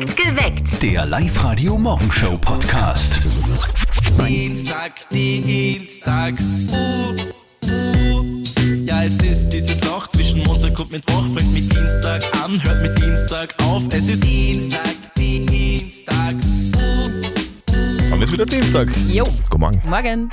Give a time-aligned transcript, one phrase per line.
[0.00, 0.80] Geweckt.
[0.80, 3.18] Der Live-Radio-Morgenshow-Podcast.
[4.24, 7.16] Dienstag, Dienstag, uh,
[7.66, 8.42] uh.
[8.84, 12.96] Ja, es ist dieses Loch zwischen Montag und Mittwoch, fängt mit Dienstag an, hört mit
[12.98, 13.82] Dienstag auf.
[13.92, 14.94] Es ist Dienstag,
[18.18, 18.88] Haben jetzt wieder Dienstag.
[19.06, 19.80] Jo, Guten Morgen.
[19.88, 20.28] morgen.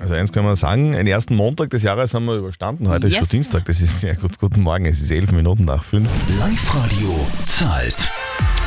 [0.00, 2.88] Also eins kann man sagen, den ersten Montag des Jahres haben wir überstanden.
[2.88, 3.20] Heute ist Yes.
[3.20, 3.64] schon Dienstag.
[3.66, 4.36] Das ist sehr gut.
[4.40, 4.86] Guten Morgen.
[4.86, 6.08] Es ist elf Minuten nach fünf.
[6.40, 7.94] Live-Radio zahlt.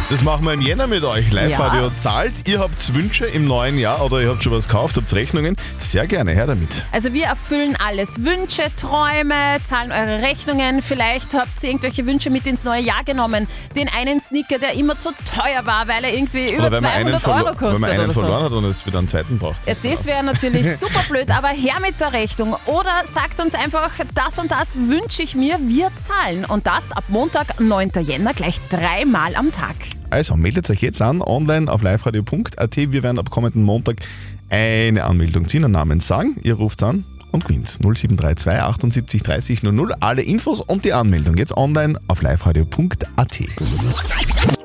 [0.08, 1.32] Das machen wir im Jänner mit euch.
[1.32, 1.96] Live-Radio Ja.
[1.96, 2.34] zahlt.
[2.48, 5.56] Ihr habt Wünsche im neuen Jahr oder ihr habt schon was gekauft, habt Rechnungen.
[5.80, 6.86] Sehr gerne, her damit.
[6.92, 8.24] Also wir erfüllen alles.
[8.24, 9.34] Wünsche, Träume,
[9.64, 10.84] zahlen eure Rechnungen.
[10.84, 13.48] Vielleicht habt ihr irgendwelche Wünsche mit ins neue Jahr genommen.
[13.76, 16.92] Den einen Sneaker, der immer zu teuer war, weil er irgendwie über Oder wenn man
[16.92, 18.20] einen, 200 Euro verlo- wenn kostet man einen oder so.
[18.20, 19.56] verloren hat und jetzt wieder einen zweiten braucht.
[19.66, 22.56] Ja, das wäre natürlich super blöd, aber her mit der Rechnung.
[22.68, 26.46] Oder sagt uns einfach, das und das wünsche ich mir, wir zahlen.
[26.46, 27.90] Und das ab Montag, 9.
[28.04, 29.76] Jänner, gleich dreimal am Tag.
[30.10, 32.78] Also meldet euch jetzt an, online auf liveradio.at.
[32.78, 33.98] Wir werden ab kommenden Montag
[34.50, 36.38] eine Anmeldung ziehen, einen Namen sagen.
[36.44, 39.94] Ihr ruft an und gewinnt 0732 78 30 00.
[40.00, 43.40] Alle Infos und die Anmeldung jetzt online auf liveradio.at.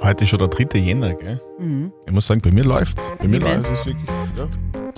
[0.03, 0.79] Heute ist schon der 3.
[0.79, 1.41] Jänner, gell?
[2.07, 2.99] Ich muss sagen, bei mir läuft.
[3.19, 4.09] Bei mir läuft es wirklich.
[4.37, 4.49] Ja.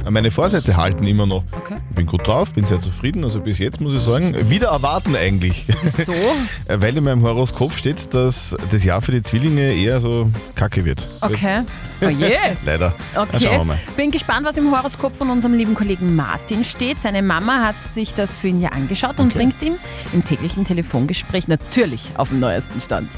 [0.09, 1.45] Meine Vorsätze halten immer noch.
[1.53, 1.77] Okay.
[1.91, 3.25] Ich bin gut drauf, bin sehr zufrieden.
[3.25, 5.65] Also bis jetzt muss ich sagen, wieder erwarten eigentlich.
[5.85, 6.13] So?
[6.69, 11.09] Weil in meinem Horoskop steht, dass das Jahr für die Zwillinge eher so kacke wird.
[11.21, 11.63] Okay.
[12.01, 12.37] Oh je.
[12.65, 12.95] Leider.
[13.15, 13.65] Na, schauen wir Okay.
[13.65, 13.79] mal.
[13.97, 16.99] Bin gespannt, was im Horoskop von unserem lieben Kollegen Martin steht.
[17.01, 19.77] Seine Mama hat sich das für ihn ja angeschaut und bringt ihm
[20.13, 23.11] im täglichen Telefongespräch natürlich auf den neuesten Stand.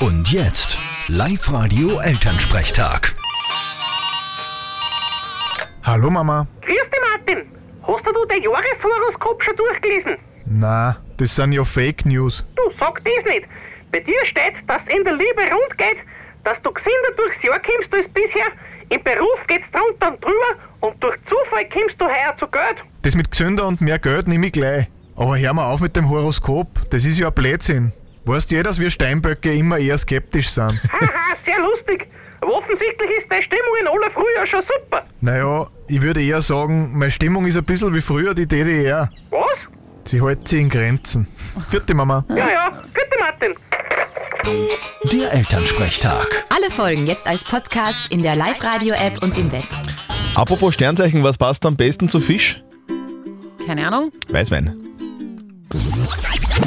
[0.00, 3.14] Und jetzt Live-Radio Elternsprechtag.
[5.88, 6.46] Hallo Mama.
[6.60, 7.46] Grüß dich, Martin.
[7.80, 10.18] Hast du dein Jahreshoroskop schon durchgelesen?
[10.44, 12.44] Na, das sind ja Fake News.
[12.56, 13.48] Du, sag das nicht.
[13.90, 15.96] Bei dir steht, dass in der Liebe rund geht,
[16.44, 18.48] dass du gesünder durchs Jahr kommst als bisher,
[18.90, 22.84] im Beruf geht's drunter und drüber und durch Zufall kommst du heuer zu Geld.
[23.00, 24.88] Das mit gesünder und mehr Geld nehme ich gleich.
[25.16, 27.92] Aber hör mal auf mit dem Horoskop, das ist ja ein Blödsinn.
[28.26, 30.82] Weißt ja, dass wir Steinböcke immer eher skeptisch sind.
[30.92, 32.08] Haha, sehr lustig.
[32.40, 35.04] Aber offensichtlich ist deine Stimmung in aller Früh ja schon super.
[35.20, 39.10] naja, ich würde eher sagen, meine Stimmung ist ein bisschen wie früher die DDR.
[39.30, 39.40] Was?
[40.04, 41.26] Sie hält sich in Grenzen.
[41.68, 42.24] Vierte Mama.
[42.28, 42.70] Ja, ja.
[42.94, 43.54] Gute Martin.
[45.12, 46.46] Der Elternsprechtag.
[46.54, 49.64] Alle Folgen jetzt als Podcast in der Live-Radio-App und im Web.
[50.34, 52.62] Apropos Sternzeichen, was passt am besten zu Fisch?
[53.66, 54.12] Keine Ahnung.
[54.28, 54.87] Weißwein.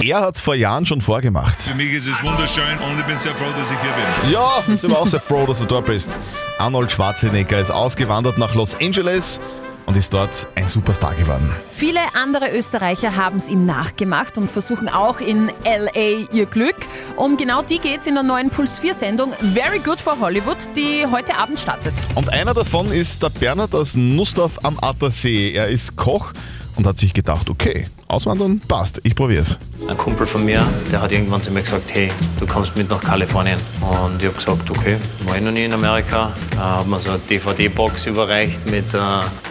[0.02, 1.60] Er hat es vor Jahren schon vorgemacht.
[1.60, 4.32] Für mich ist es wunderschön und ich bin sehr froh, dass ich hier bin.
[4.32, 6.10] Ja, sind wir auch sehr froh, dass du da bist.
[6.58, 9.40] Arnold Schwarzenegger ist ausgewandert nach Los Angeles
[9.86, 11.52] und ist dort ein Superstar geworden.
[11.70, 16.76] Viele andere Österreicher haben es ihm nachgemacht und versuchen auch in LA ihr Glück.
[17.16, 21.06] Um genau die geht's in der neuen Puls 4 Sendung Very Good for Hollywood, die
[21.12, 21.94] heute Abend startet.
[22.16, 25.54] Und einer davon ist der Bernhard aus Nussdorf am Attersee.
[25.54, 26.32] Er ist Koch
[26.76, 29.58] und hat sich gedacht, okay, auswandern passt, ich probier's.
[29.88, 33.02] Ein Kumpel von mir, der hat irgendwann zu mir gesagt, hey, du kommst mit nach
[33.02, 33.58] Kalifornien.
[33.82, 36.32] Und ich habe gesagt, okay, war ich noch nie in Amerika.
[36.56, 38.98] Da hat mir so eine DVD-Box überreicht mit äh,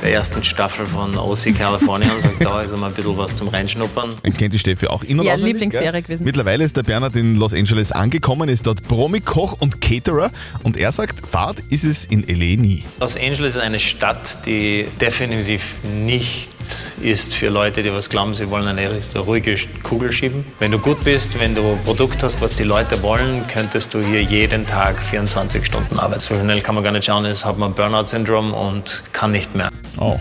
[0.02, 3.48] der ersten Staffel von OC California und sagt, da ist einmal ein bisschen was zum
[3.48, 4.10] Reinschnuppern.
[4.24, 6.24] Den kennt die Steffi auch in- und Ja, Lieblingsserie gewesen.
[6.24, 10.30] Mittlerweile ist der Bernhard in Los Angeles angekommen, ist dort Promi-Koch und Caterer
[10.62, 12.84] und er sagt, Fahrt ist es in LA nie.
[13.00, 18.48] Los Angeles ist eine Stadt, die definitiv nichts ist für Leute, die was glauben, sie
[18.50, 20.44] wollen eine ruhige Kugel schieben.
[20.58, 24.00] Wenn du gut bist, wenn du ein Produkt hast, was die Leute wollen, könntest du
[24.00, 26.20] hier jeden Tag 24 Stunden arbeiten.
[26.20, 29.70] So schnell kann man gar nicht schauen, es hat man Burnout-Syndrom und kann nicht mehr.
[29.98, 30.18] Oh.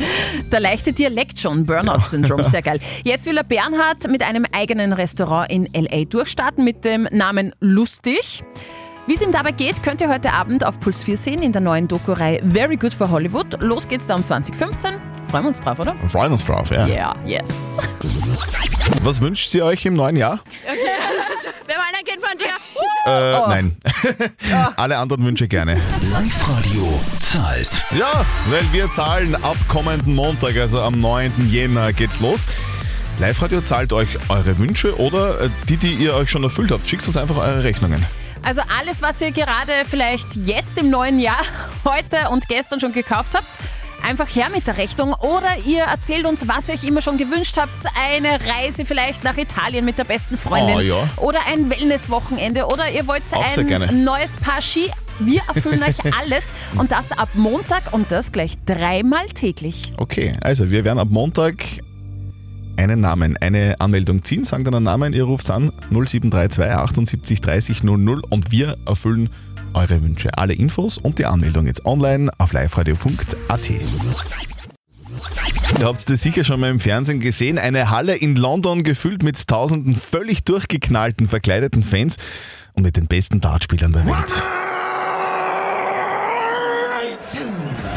[0.51, 2.79] Der leichte Dialekt schon, Burnout-Syndrom, sehr geil.
[3.03, 6.05] Jetzt will der Bernhard mit einem eigenen Restaurant in L.A.
[6.05, 8.43] durchstarten mit dem Namen Lustig.
[9.07, 11.61] Wie es ihm dabei geht, könnt ihr heute Abend auf Puls 4 sehen in der
[11.61, 13.61] neuen Doku-Reihe Very Good for Hollywood.
[13.61, 15.18] Los geht's da um 2015.
[15.29, 15.95] Freuen wir uns drauf, oder?
[16.07, 16.87] Freuen uns drauf, ja.
[16.87, 17.77] Ja, yes.
[19.03, 20.39] Was wünscht ihr euch im neuen Jahr?
[21.67, 22.47] Wir wollen ein Kind von dir.
[23.05, 23.77] Äh, nein.
[24.75, 25.79] Alle anderen Wünsche gerne.
[26.11, 27.69] Live-Radio zahlt.
[27.95, 31.47] Ja, weil wir zahlen ab kommenden Montag, also am 9.
[31.51, 32.47] Jänner geht's los.
[33.19, 36.87] Live-Radio zahlt euch eure Wünsche oder äh, die, die ihr euch schon erfüllt habt.
[36.87, 38.03] Schickt uns einfach eure Rechnungen.
[38.41, 41.41] Also alles, was ihr gerade vielleicht jetzt im neuen Jahr,
[41.85, 43.59] heute und gestern schon gekauft habt,
[44.07, 47.57] einfach her mit der Rechnung oder ihr erzählt uns, was ihr euch immer schon gewünscht
[47.57, 47.71] habt.
[48.11, 51.09] Eine Reise vielleicht nach Italien mit der besten Freundin Oh, ja.
[51.17, 53.89] oder ein Wellnesswochenende oder ihr wollt Auch sehr gerne.
[53.89, 54.89] ein neues Paar Ski.
[55.19, 59.91] Wir erfüllen euch alles und das ab Montag und das gleich dreimal täglich.
[59.97, 61.55] Okay, also wir werden ab Montag
[62.77, 67.83] einen Namen, eine Anmeldung ziehen, sagen dann einen Namen, ihr ruft an 0732 78 30
[67.83, 69.29] 00 und wir erfüllen
[69.73, 70.29] eure Wünsche.
[70.37, 73.69] Alle Infos und die Anmeldung jetzt online auf liveradio.at.
[75.79, 77.57] Ihr habt das sicher schon mal im Fernsehen gesehen.
[77.57, 82.17] Eine Halle in London gefüllt mit tausenden völlig durchgeknallten, verkleideten Fans
[82.75, 84.45] und mit den besten Dartspielern der Welt.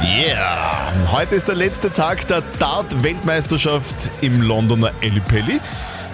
[0.02, 0.92] Yeah!
[1.12, 5.56] Heute ist der letzte Tag der Dart-Weltmeisterschaft im Londoner Ellipelli.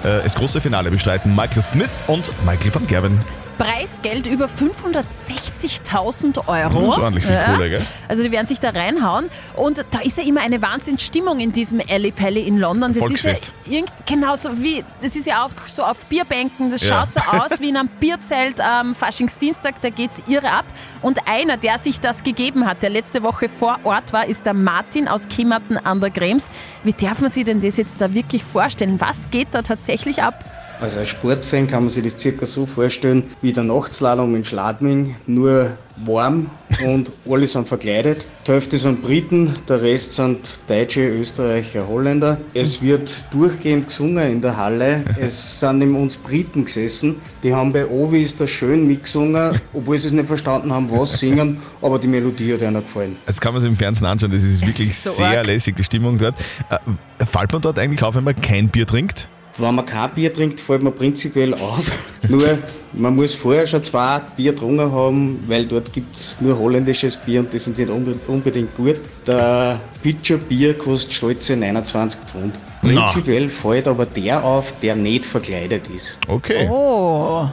[0.04, 3.18] Äh, Das große Finale bestreiten Michael Smith und Michael van Gerwen.
[3.58, 6.86] Preisgeld über 560.000 Euro.
[6.86, 7.82] Das ist ordentlich viel Kohle, gell?
[8.08, 9.28] Also die werden sich da reinhauen.
[9.56, 12.92] Und da ist ja immer eine Wahnsinnsstimmung in diesem Alley Pally in London.
[12.92, 13.32] Das ist ja
[13.66, 16.70] irgend, genauso wie, das ist ja auch so auf Bierbänken.
[16.70, 17.00] Das Ja.
[17.00, 19.80] schaut so aus wie in einem Bierzelt am Faschingsdienstag.
[19.82, 20.64] Da geht's irre ab.
[21.02, 24.54] Und einer, der sich das gegeben hat, der letzte Woche vor Ort war, ist der
[24.54, 26.50] Martin aus Kimmerton an der Krems.
[26.84, 29.00] Wie darf man sich denn das jetzt da wirklich vorstellen?
[29.00, 30.44] Was geht da tatsächlich ab?
[30.80, 35.16] Also als Sportfan kann man sich das circa so vorstellen wie der Nachtslalom in Schladming,
[35.26, 36.48] nur warm
[36.84, 38.24] und alle sind verkleidet.
[38.46, 40.38] Die Hälfte sind Briten, der Rest sind
[40.68, 42.38] Deutsche, Österreicher, Holländer.
[42.54, 45.02] Es wird durchgehend gesungen in der Halle.
[45.18, 50.08] Es sind neben uns Briten gesessen, die haben bei Ovis da schön mitgesungen, obwohl sie
[50.08, 53.16] es nicht verstanden haben, was sie singen, aber die Melodie hat ihnen gefallen.
[53.26, 55.46] Das kann man sich im Fernsehen anschauen, das ist wirklich ist so sehr arg.
[55.46, 56.36] lässig, die Stimmung dort.
[56.70, 59.28] Äh, fällt man dort eigentlich auf, wenn man kein Bier trinkt?
[59.58, 61.90] Wenn man kein Bier trinkt, fällt man prinzipiell auf.
[62.28, 62.58] nur,
[62.92, 67.40] man muss vorher schon zwei Bier getrunken haben, weil dort gibt es nur holländisches Bier
[67.40, 69.00] und das sind nicht unbe- unbedingt gut.
[69.26, 72.58] Der Pitcher Bier kostet stolze 29 Pfund.
[72.82, 73.00] Na.
[73.02, 76.18] Prinzipiell fällt aber der auf, der nicht verkleidet ist.
[76.28, 77.48] Okay, Oh.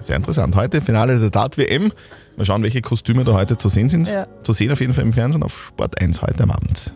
[0.00, 0.56] Sehr interessant.
[0.56, 1.92] Heute Finale der Dart-WM.
[2.36, 4.08] Mal schauen, welche Kostüme da heute zu sehen sind.
[4.08, 4.26] Ja.
[4.42, 6.92] Zu sehen auf jeden Fall im Fernsehen auf Sport 1 heute am Abend.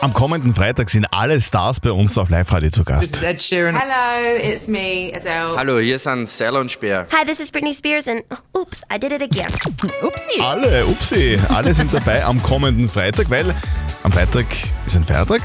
[0.00, 3.22] Am kommenden Freitag sind alle Stars bei uns auf Live-Radio zu Gast.
[3.22, 3.76] Ed Sheeran.
[3.76, 5.56] Hello, it's me, Adele.
[5.56, 7.06] Hallo, hier sind Serla und Speer.
[7.12, 8.22] Hi, this is Britney Spears, and
[8.56, 9.52] oops, I did it again.
[10.02, 10.40] Upsi.
[10.40, 13.54] Alle, upsi, alle sind dabei am kommenden Freitag, weil
[14.02, 14.46] am Freitag
[14.86, 15.42] ist ein Feiertag,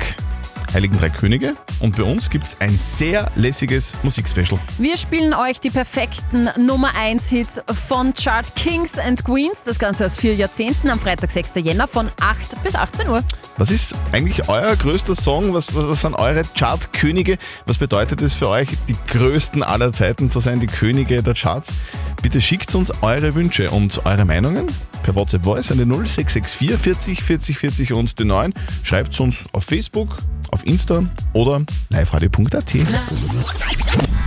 [0.74, 4.60] Heiligen Drei Könige und bei uns gibt es ein sehr lässiges Musikspecial.
[4.78, 9.64] Wir spielen euch die perfekten Nummer 1 Hits von Chart Kings and Queens.
[9.64, 11.56] Das Ganze aus vier Jahrzehnten am Freitag, 6.
[11.56, 13.24] Jänner von 8 bis 18 Uhr.
[13.58, 15.54] Was ist eigentlich euer größter Song?
[15.54, 17.38] Was, was, was sind eure Chartkönige?
[17.66, 21.74] Was bedeutet es für euch, die größten aller Zeiten zu sein, die Könige der Charts?
[22.22, 24.68] Bitte schickt uns eure Wünsche und eure Meinungen
[25.04, 28.54] per WhatsApp Voice an die 0664 40 40 40 und die 9.
[28.84, 30.18] Schreibt uns auf Facebook,
[30.52, 31.04] auf Insta
[31.34, 32.76] oder liveradio.at.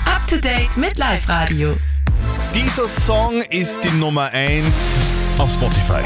[0.07, 1.77] Up to date mit Live Radio.
[2.55, 4.97] Dieser Song ist die Nummer 1
[5.39, 6.03] auf Spotify.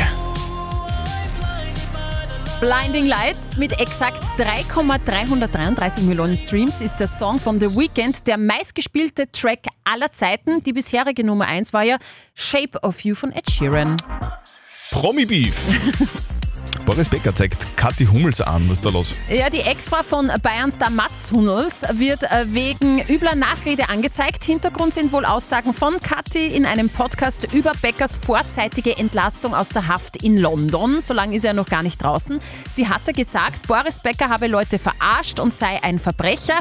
[2.60, 9.30] Blinding Lights mit exakt 3,333 Millionen Streams ist der Song von The Weeknd, der meistgespielte
[9.30, 10.62] Track aller Zeiten.
[10.62, 11.98] Die bisherige Nummer 1 war ja
[12.34, 13.98] Shape of You von Ed Sheeran.
[14.90, 15.54] Promi Beef.
[16.86, 18.62] Boris Becker zeigt Kathi Hummels an.
[18.68, 19.12] Was ist da los?
[19.28, 24.44] Ja, die Ex-Frau von Bayernstar Mats Hummels wird äh, wegen übler Nachrede angezeigt.
[24.44, 29.88] Hintergrund sind wohl Aussagen von Kathi in einem Podcast über Beckers vorzeitige Entlassung aus der
[29.88, 31.00] Haft in London.
[31.00, 32.38] So lange ist er noch gar nicht draußen.
[32.68, 36.58] Sie hatte gesagt, Boris Becker habe Leute verarscht und sei ein Verbrecher.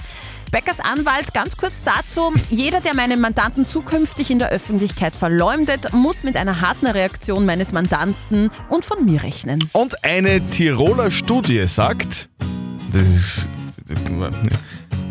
[0.51, 6.23] Beckers Anwalt, ganz kurz dazu, jeder, der meinen Mandanten zukünftig in der Öffentlichkeit verleumdet, muss
[6.23, 9.69] mit einer harten Reaktion meines Mandanten und von mir rechnen.
[9.73, 12.29] Und eine Tiroler Studie sagt,
[12.91, 13.47] das ist,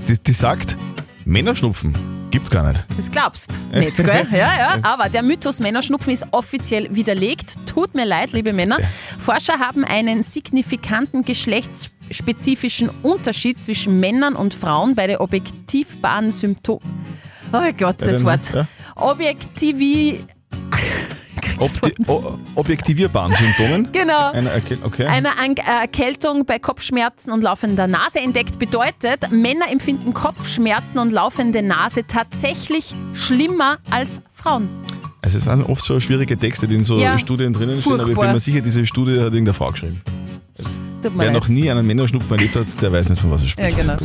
[0.08, 0.76] die, die sagt,
[1.24, 1.94] Männerschnupfen
[2.30, 2.84] gibt's gar nicht.
[2.96, 4.26] Das glaubst nicht, gell?
[4.32, 4.78] Ja, ja.
[4.82, 7.54] Aber der Mythos Männerschnupfen ist offiziell widerlegt.
[7.66, 8.78] Tut mir leid, liebe Männer.
[9.18, 11.24] Forscher haben einen signifikanten
[12.08, 16.80] geschlechtsspezifischen Unterschied zwischen Männern und Frauen bei der objektivbaren Symptom.
[17.52, 18.52] Oh Gott, das den- Wort.
[18.54, 18.66] ja.
[18.96, 20.20] Objektivi.
[21.58, 23.88] Obdi o objektivierbaren Symptomen.
[23.92, 24.32] Genau.
[24.32, 25.06] Eine Erkel okay.
[25.06, 31.62] Eine äh, Erkältung bei Kopfschmerzen und laufender Nase entdeckt bedeutet, Männer empfinden Kopfschmerzen und laufende
[31.62, 34.68] Nase tatsächlich schlimmer als Frauen.
[35.22, 38.02] Also es sind oft so schwierige Texte, die in so Ja, Studien drinnen stehen, aber
[38.02, 38.34] ich bin furchtbar.
[38.34, 40.02] mir sicher, diese Studie hat irgendeine Frau geschrieben.
[41.04, 41.34] Tut mir Wer leid.
[41.42, 43.76] noch nie einen Männerschnupfen erlebt hat, der weiß nicht, von was er Ja, spricht.
[43.78, 43.96] genau.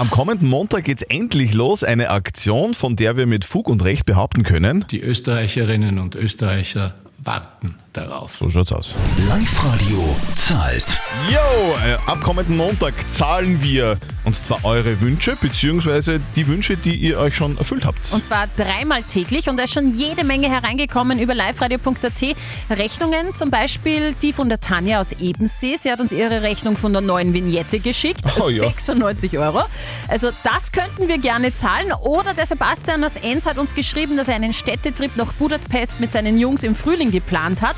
[0.00, 1.82] Am kommenden Montag geht's endlich los.
[1.82, 4.84] Eine Aktion, von der wir mit Fug und Recht behaupten können.
[4.90, 8.36] Die Österreicherinnen und Österreicher warten darauf.
[8.38, 8.92] So schaut's aus.
[9.28, 10.98] Live-Radio zahlt.
[11.30, 16.94] Yo, äh, ab kommenden Montag zahlen wir und zwar eure Wünsche beziehungsweise die Wünsche, die
[16.94, 18.12] ihr euch schon erfüllt habt.
[18.12, 22.36] Und zwar dreimal täglich und da ist schon jede Menge hereingekommen über liveradio.at.
[22.70, 25.76] Rechnungen, zum Beispiel die von der Tanja aus Ebensee.
[25.76, 28.22] Sie hat uns ihre Rechnung von der neuen Vignette geschickt.
[28.40, 28.64] Oh ja.
[28.64, 29.62] 96 Euro.
[30.08, 31.92] Also das könnten wir gerne zahlen.
[31.92, 36.10] Oder der Sebastian aus Enns hat uns geschrieben, dass er einen Städtetrip nach Budapest mit
[36.10, 37.76] seinen Jungs im Frühling geplant hat.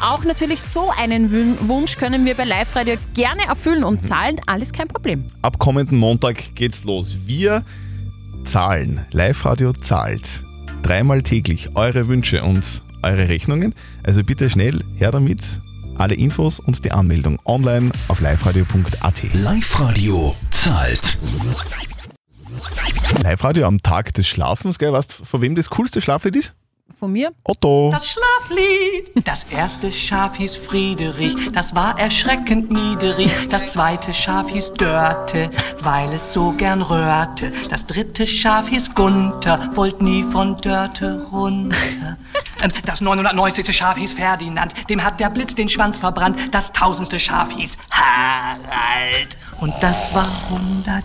[0.00, 4.36] Auch natürlich so einen Wün- Wunsch können wir bei Live Radio gerne erfüllen und zahlen.
[4.46, 5.24] Alles kein Problem.
[5.42, 7.16] Ab kommenden Montag geht's los.
[7.24, 7.64] Wir
[8.44, 9.04] zahlen.
[9.10, 10.44] Live-Radio zahlt.
[10.82, 13.74] Dreimal täglich eure Wünsche und eure Rechnungen.
[14.04, 15.60] Also bitte schnell her damit.
[15.96, 19.22] Alle Infos und die Anmeldung online auf liveradio.at.
[19.34, 21.16] Live-Radio zahlt.
[23.22, 24.92] Live-Radio am Tag des Schlafens, gell?
[24.92, 26.54] Weißt du, von wem das coolste Schlaflied ist?
[26.94, 27.32] Von mir?
[27.44, 27.90] Otto.
[27.92, 29.26] Das Schlaflied.
[29.26, 33.30] Das erste Schaf hieß Friedrich, das war erschreckend niedrig.
[33.50, 35.50] Das zweite Schaf hieß Dörte,
[35.82, 37.52] weil es so gern röhrte.
[37.68, 41.76] Das dritte Schaf hieß Gunther, wollt nie von Dörte runter.
[42.62, 43.76] Ähm, Das 990.
[43.76, 46.38] Schaf hieß Ferdinand, dem hat der Blitz den Schwanz verbrannt.
[46.54, 49.36] Das tausendste Schaf hieß Harald.
[49.60, 51.04] Und das war 100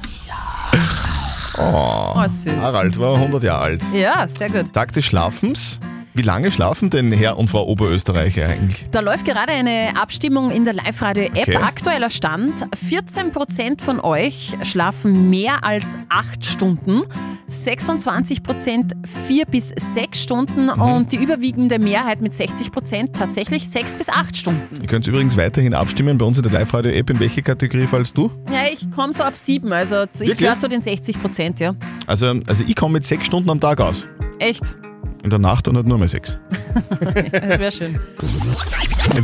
[1.57, 2.61] Oh, Oh, süß.
[2.61, 3.81] Harald war 100 Jahre alt.
[3.93, 4.71] Ja, sehr gut.
[4.73, 5.79] Tag des Schlafens.
[6.13, 8.85] Wie lange schlafen denn Herr und Frau Oberösterreicher eigentlich?
[8.91, 11.47] Da läuft gerade eine Abstimmung in der Live-Radio-App.
[11.47, 11.55] Okay.
[11.55, 17.03] Aktueller Stand: 14% von euch schlafen mehr als 8 Stunden,
[17.49, 18.91] 26%
[19.27, 20.81] 4 bis 6 Stunden Mhm.
[20.81, 24.81] und die überwiegende Mehrheit mit 60% tatsächlich 6 bis 8 Stunden.
[24.81, 27.09] Ihr könnt übrigens weiterhin abstimmen bei uns in der Live-Radio-App.
[27.09, 28.29] In welche Kategorie fallst du?
[28.51, 31.73] Ja, ich komme so auf 7, also ich gehöre zu den 60%, ja.
[32.05, 34.05] Also, also ich komme mit sechs Stunden am Tag aus.
[34.39, 34.75] Echt?
[35.23, 36.37] In der Nacht und nicht nur mehr sechs.
[37.31, 37.99] Das wäre schön.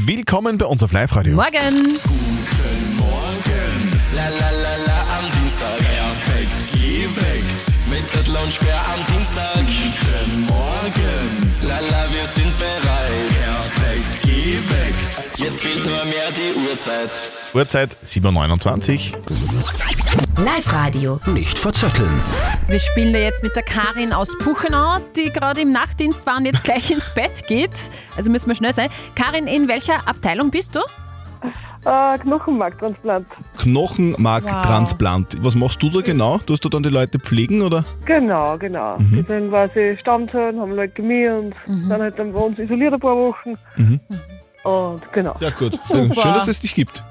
[0.06, 1.36] Willkommen bei uns auf Live-Radio.
[1.36, 1.98] Morgen!
[4.16, 5.78] La la la la am Dienstag.
[5.78, 7.62] Perfekt geweckt.
[7.90, 9.56] Mit Zettel und Sperr am Dienstag.
[9.56, 11.54] Guten Morgen.
[11.62, 13.30] La la, wir sind bereit.
[13.30, 14.17] Perfekt
[14.68, 15.40] geweckt.
[15.40, 17.10] Jetzt fehlt nur mehr die Uhrzeit.
[17.54, 20.44] Uhrzeit 7.29 Uhr.
[20.44, 21.20] Live-Radio.
[21.28, 22.22] Nicht verzetteln.
[22.68, 26.46] Wir spielen da jetzt mit der Karin aus Puchenau, die gerade im Nachtdienst war und
[26.46, 27.72] jetzt gleich ins Bett geht.
[28.16, 28.90] Also müssen wir schnell sein.
[29.16, 30.80] Karin, in welcher Abteilung bist du?
[31.86, 33.28] Äh, Knochenmarktransplant.
[33.60, 35.38] Knochenmarktransplant.
[35.42, 36.38] Was machst du da genau?
[36.40, 37.86] Tust du dann die Leute pflegen oder?
[38.06, 38.98] Genau, genau.
[38.98, 39.12] Mhm.
[39.12, 41.56] Die sind quasi Stammzellen, haben Leukämie und
[41.90, 43.54] dann halt dann bei uns isoliert ein paar Wochen.
[43.78, 44.02] Mhm.
[44.64, 45.36] Und genau.
[45.40, 47.04] Ja gut, schön, dass es dich gibt.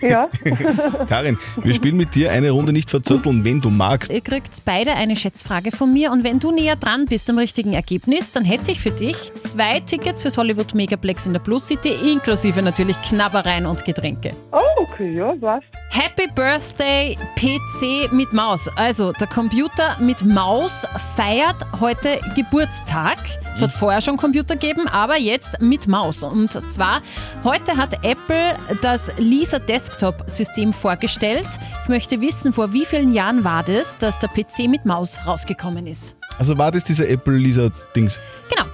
[0.00, 0.28] Ja.
[1.08, 4.10] Karin, wir spielen mit dir eine Runde nicht verzötteln, wenn du magst.
[4.10, 7.72] Ihr kriegt beide eine Schätzfrage von mir und wenn du näher dran bist am richtigen
[7.74, 11.90] Ergebnis, dann hätte ich für dich zwei Tickets fürs Hollywood Megaplex in der Plus City,
[12.12, 14.32] inklusive natürlich Knabbereien und Getränke.
[14.52, 15.62] Oh, okay, ja, was?
[15.90, 18.68] Happy Birthday PC mit Maus.
[18.76, 23.18] Also der Computer mit Maus feiert heute Geburtstag.
[23.54, 26.22] Es hat vorher schon Computer gegeben, aber jetzt mit Maus.
[26.22, 27.00] Und zwar
[27.44, 31.48] heute hat Apple das Lisa Desktop System vorgestellt.
[31.82, 35.86] Ich möchte wissen, vor wie vielen Jahren war das, dass der PC mit Maus rausgekommen
[35.86, 36.16] ist.
[36.38, 38.20] Also war das dieser Apple-Lisa-Dings?
[38.48, 38.66] Genau.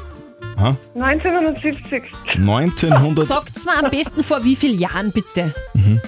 [0.56, 0.76] Aha.
[0.94, 2.02] 1970.
[2.34, 3.24] 1900.
[3.24, 5.54] Sagt's mal am besten vor wie vielen Jahren bitte.
[5.74, 6.00] Mhm.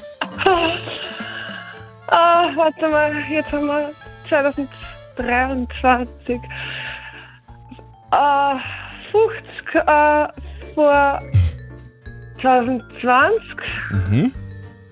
[2.08, 3.90] Ah, warte mal, jetzt haben wir
[4.28, 6.38] 2023.
[8.12, 8.54] Äh,
[9.10, 10.26] 50 äh,
[10.74, 11.18] vor
[12.44, 13.42] 2020.
[13.90, 14.32] Mhm.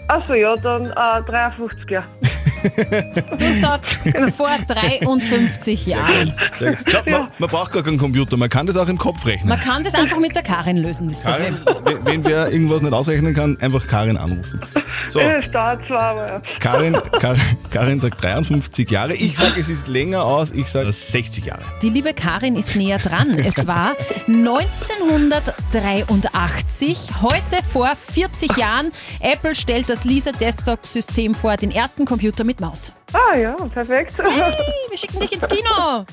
[0.08, 2.06] Achso, ja, dann äh, 53 Jahre.
[2.62, 3.98] Du sagst
[4.36, 6.32] vor 53 Jahren.
[6.54, 6.86] Sehr gut.
[6.86, 9.48] Schau, man, man braucht gar keinen Computer, man kann das auch im Kopf rechnen.
[9.48, 11.58] Man kann das einfach mit der Karin lösen, das Problem.
[11.64, 14.60] Karin, wenn, wenn wer irgendwas nicht ausrechnen kann, einfach Karin anrufen.
[15.08, 15.20] So,
[15.52, 16.40] dauert aber ja.
[16.60, 17.40] Karin, Karin,
[17.70, 19.14] Karin sagt 53 Jahre.
[19.14, 20.50] Ich sage, es ist länger aus.
[20.52, 21.62] Ich sage 60 Jahre.
[21.82, 23.36] Die liebe Karin ist näher dran.
[23.52, 23.96] Es war
[24.28, 28.92] 1983, heute vor 40 Jahren.
[29.20, 32.92] Apple stellt das Lisa Desktop System vor, den ersten Computer mit Maus.
[33.12, 34.14] Ah ja, perfekt.
[34.18, 34.52] Hey,
[34.88, 36.04] wir schicken dich ins Kino.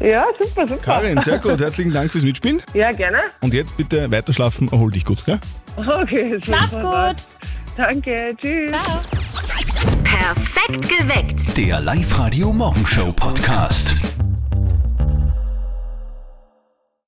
[0.00, 0.82] Ja, super, super.
[0.82, 1.60] Karin, sehr gut.
[1.60, 2.62] Herzlichen Dank fürs Mitspielen.
[2.74, 3.18] Ja, gerne.
[3.40, 4.68] Und jetzt bitte weiter schlafen.
[4.70, 5.24] Erhol dich gut.
[5.24, 5.38] Gell?
[5.76, 7.16] Okay, Schlaf gut.
[7.76, 8.72] Danke, tschüss.
[10.02, 11.56] Perfekt geweckt.
[11.56, 13.94] Der Live-Radio Morgenshow Podcast.